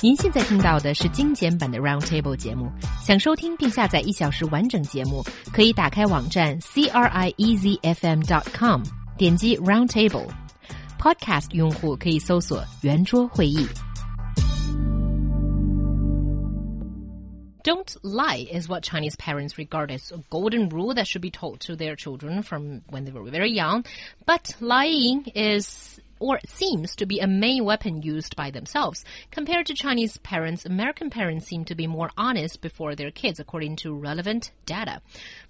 [0.00, 2.70] 您现在听到的是精简版的 Roundtable 节目。
[3.02, 8.82] 想收听并下载一小时完整节目，可以打开网站 c r i e z f m dot com，
[9.16, 13.66] 点击 Roundtable。Podcast 用户可以搜索圆桌会议。
[17.62, 21.74] Don't lie is what Chinese parents regard as a golden rule that should be taught to
[21.74, 23.84] their children from when they were very young.
[24.26, 29.04] But lying is or seems to be a main weapon used by themselves.
[29.30, 33.76] Compared to Chinese parents, American parents seem to be more honest before their kids, according
[33.76, 35.00] to relevant data.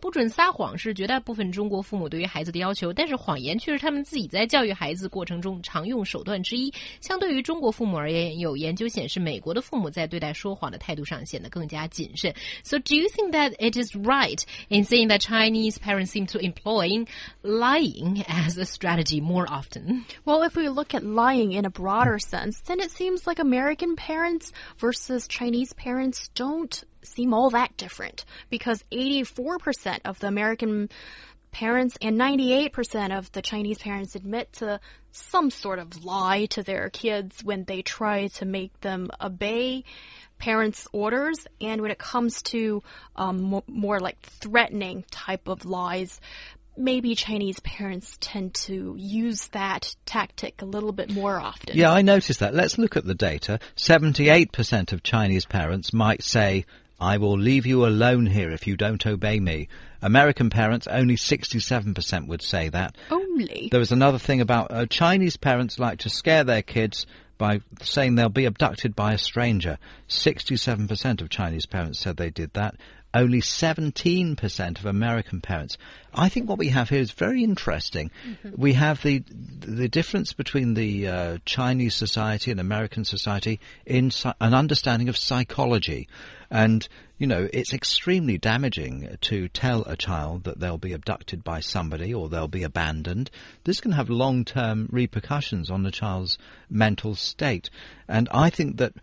[0.00, 6.72] 不准撒谎是绝大部分中国父母对于孩子的要求，但是谎言却是他们自己在教育孩子过程中常用手段之一。
[7.00, 12.32] 相对于中国父母而言，有研究显示，美国的父母在对待说谎的态度上显得更加谨慎。
[12.62, 17.04] So, do you think that it is right in saying that Chinese parents seem to employ
[17.42, 20.04] lying as a strategy more often?
[20.24, 23.95] Well, if we look at lying in a broader sense, then it seems like American
[23.95, 30.89] parents versus Chinese parents don't seem all that different because 84% of the American
[31.51, 34.79] parents and 98% of the Chinese parents admit to
[35.11, 39.83] some sort of lie to their kids when they try to make them obey
[40.37, 41.47] parents' orders.
[41.59, 42.83] And when it comes to
[43.15, 46.19] um, more like threatening type of lies,
[46.77, 51.75] maybe Chinese parents tend to use that tactic a little bit more often.
[51.77, 52.53] Yeah, I noticed that.
[52.53, 53.59] Let's look at the data.
[53.75, 56.65] 78% of Chinese parents might say,
[56.99, 59.67] I will leave you alone here if you don't obey me.
[60.01, 62.95] American parents, only 67% would say that.
[63.11, 63.69] Only?
[63.71, 67.05] There was another thing about uh, Chinese parents like to scare their kids
[67.37, 69.77] by saying they'll be abducted by a stranger.
[70.09, 72.75] 67% of Chinese parents said they did that
[73.13, 75.77] only 17% of American parents.
[76.13, 78.11] I think what we have here is very interesting.
[78.27, 78.61] Mm-hmm.
[78.61, 79.23] We have the
[79.59, 86.07] the difference between the uh, Chinese society and American society in an understanding of psychology.
[86.49, 91.59] And, you know, it's extremely damaging to tell a child that they'll be abducted by
[91.59, 93.29] somebody or they'll be abandoned.
[93.63, 96.37] This can have long term repercussions on the child's
[96.69, 97.69] mental state.
[98.07, 98.93] And I think that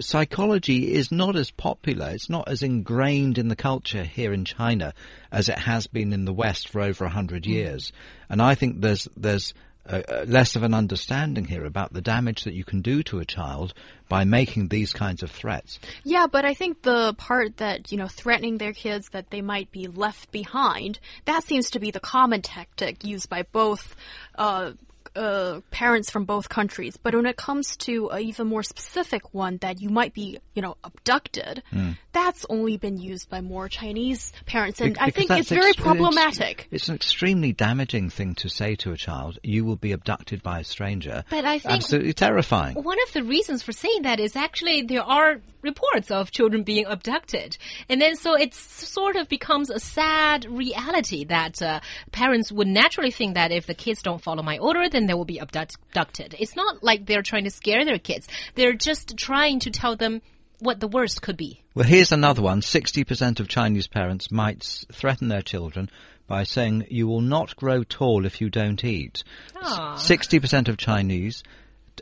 [0.00, 4.94] psychology is not as popular, it's not as ingrained in the culture here in China
[5.30, 7.48] as it has been in the West for over a hundred mm.
[7.48, 7.92] years.
[8.28, 9.54] And I think there's there's
[9.88, 13.24] a less of an understanding here about the damage that you can do to a
[13.24, 13.72] child
[14.08, 15.78] by making these kinds of threats.
[16.04, 19.70] Yeah, but I think the part that, you know, threatening their kids that they might
[19.70, 23.94] be left behind, that seems to be the common tactic used by both
[24.36, 24.72] uh,
[25.16, 26.96] uh, parents from both countries.
[26.96, 30.62] But when it comes to an even more specific one that you might be, you
[30.62, 31.96] know, abducted, mm.
[32.12, 36.68] that's only been used by more Chinese parents, and I think it's very problematic.
[36.70, 39.38] It's, it's, an extremely damaging thing to say to a child.
[39.42, 41.24] You will be abducted by a stranger.
[41.30, 42.74] But I think absolutely terrifying.
[42.76, 46.86] One of the reasons for saying that is actually there are reports of children being
[46.86, 47.56] abducted,
[47.88, 51.80] and then so it sort of becomes a sad reality that uh,
[52.12, 55.24] parents would naturally think that if the kids don't follow my order, then they will
[55.24, 56.34] be abducted.
[56.38, 58.28] It's not like they're trying to scare their kids.
[58.54, 60.22] They're just trying to tell them
[60.58, 61.62] what the worst could be.
[61.74, 62.60] Well, here's another one.
[62.60, 65.90] 60% of Chinese parents might threaten their children
[66.26, 69.22] by saying, you will not grow tall if you don't eat.
[69.54, 69.94] Aww.
[69.94, 71.44] 60% of Chinese,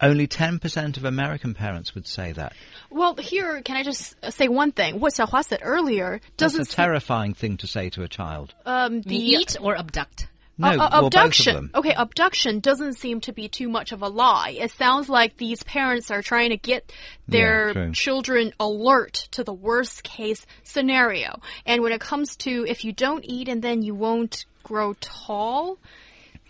[0.00, 2.52] only 10% of American parents would say that.
[2.90, 4.98] Well, here, can I just say one thing?
[4.98, 6.58] What Xiaohua said earlier doesn't...
[6.58, 8.54] That's a terrifying thing to say to a child.
[8.66, 10.28] Um, the, eat or abduct?
[10.58, 11.70] No, uh, well, abduction.
[11.72, 14.56] Okay, abduction doesn't seem to be too much of a lie.
[14.58, 16.92] It sounds like these parents are trying to get
[17.28, 21.40] their yeah, children alert to the worst case scenario.
[21.64, 25.78] And when it comes to if you don't eat and then you won't grow tall,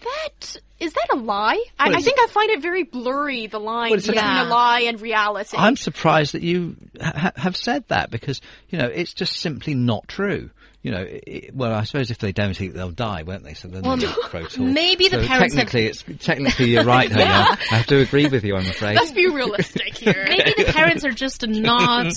[0.02, 1.62] that is that a lie?
[1.78, 4.46] I, I, think I find it very blurry the line well, between yeah.
[4.46, 5.56] a lie and reality.
[5.58, 10.08] I'm surprised that you ha have said that because you know it's just simply not
[10.08, 10.50] true
[10.88, 13.52] you know, it, well, I suppose if they don't eat, they'll die, won't they?
[13.52, 13.98] So then well,
[14.58, 15.54] maybe the so parents.
[15.54, 15.90] Technically, have...
[15.90, 17.10] it's technically you're right.
[17.14, 17.56] yeah.
[17.70, 18.56] I have to agree with you.
[18.56, 18.96] I'm afraid.
[18.96, 20.24] Let's be realistic here.
[20.28, 22.12] maybe the parents are just not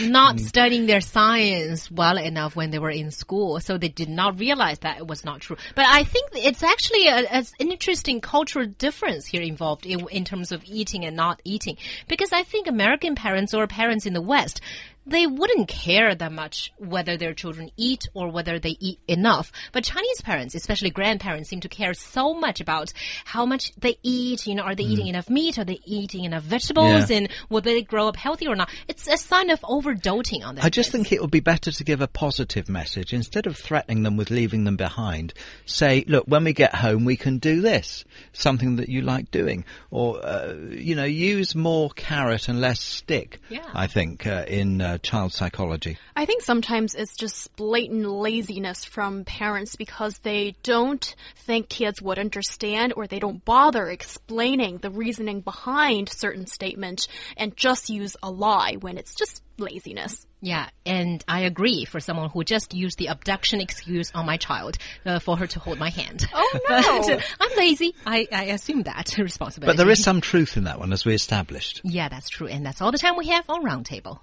[0.00, 4.38] not studying their science well enough when they were in school, so they did not
[4.38, 5.56] realize that it was not true.
[5.74, 10.24] But I think it's actually a, a, an interesting cultural difference here involved in, in
[10.24, 11.76] terms of eating and not eating,
[12.08, 14.60] because I think American parents or parents in the West
[15.06, 19.52] they wouldn't care that much whether their children eat or whether they eat enough.
[19.72, 22.92] But Chinese parents, especially grandparents, seem to care so much about
[23.24, 24.46] how much they eat.
[24.46, 24.90] You know, are they mm.
[24.90, 25.58] eating enough meat?
[25.58, 27.10] Are they eating enough vegetables?
[27.10, 27.18] Yeah.
[27.18, 28.70] And will they grow up healthy or not?
[28.88, 30.64] It's a sign of overall overdoting on that.
[30.64, 34.02] I just think it would be better to give a positive message instead of threatening
[34.02, 35.34] them with leaving them behind.
[35.66, 39.64] Say, look, when we get home, we can do this, something that you like doing,
[39.90, 43.40] or uh, you know, use more carrot and less stick.
[43.50, 43.64] Yeah.
[43.74, 45.98] I think uh, in uh, child psychology.
[46.16, 52.18] I think sometimes it's just blatant laziness from parents because they don't think kids would
[52.18, 57.06] understand or they don't bother explaining the reasoning behind certain statement
[57.36, 60.26] and just use a lie when it's just laziness.
[60.40, 64.76] Yeah, and I agree for someone who just used the abduction excuse on my child
[65.06, 66.26] uh, for her to hold my hand.
[66.34, 67.14] Oh, But no.
[67.14, 67.94] uh, I'm lazy.
[68.04, 69.74] I, I assume that responsibility.
[69.74, 71.80] But there is some truth in that one, as we established.
[71.84, 72.46] Yeah, that's true.
[72.46, 74.18] And that's all the time we have on Roundtable.